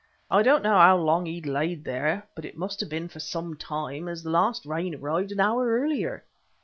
I 0.31 0.41
don't 0.41 0.63
know 0.63 0.77
how 0.77 0.97
long 0.97 1.27
he'd 1.27 1.45
laid 1.45 1.83
there, 1.83 2.27
but 2.33 2.43
it 2.43 2.57
must 2.57 2.79
have 2.79 2.89
been 2.89 3.07
for 3.07 3.19
some 3.19 3.55
time, 3.55 4.07
as 4.07 4.23
the 4.23 4.31
last 4.31 4.65
rain 4.65 4.95
arrived 4.95 5.31
an 5.31 5.39
hour 5.39 5.67
earlier. 5.79 6.23